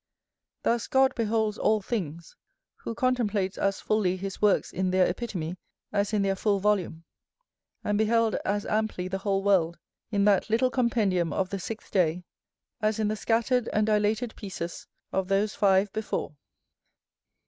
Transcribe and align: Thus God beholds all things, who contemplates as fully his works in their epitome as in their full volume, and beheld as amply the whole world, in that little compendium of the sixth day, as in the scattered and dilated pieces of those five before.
Thus 0.63 0.87
God 0.87 1.13
beholds 1.13 1.59
all 1.59 1.79
things, 1.79 2.35
who 2.77 2.95
contemplates 2.95 3.55
as 3.59 3.79
fully 3.81 4.17
his 4.17 4.41
works 4.41 4.73
in 4.73 4.89
their 4.89 5.07
epitome 5.07 5.57
as 5.93 6.11
in 6.11 6.23
their 6.23 6.35
full 6.35 6.57
volume, 6.59 7.03
and 7.83 7.99
beheld 7.99 8.33
as 8.43 8.65
amply 8.65 9.07
the 9.07 9.19
whole 9.19 9.43
world, 9.43 9.77
in 10.09 10.25
that 10.25 10.49
little 10.49 10.71
compendium 10.71 11.31
of 11.31 11.51
the 11.51 11.59
sixth 11.59 11.91
day, 11.91 12.23
as 12.81 12.97
in 12.97 13.09
the 13.09 13.15
scattered 13.15 13.67
and 13.73 13.85
dilated 13.85 14.35
pieces 14.35 14.87
of 15.11 15.27
those 15.27 15.53
five 15.53 15.93
before. 15.93 16.35